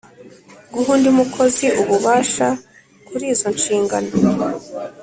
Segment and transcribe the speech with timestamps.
[0.73, 2.47] guha undi mukozi ububasha
[3.07, 4.09] kuri izo nshingano;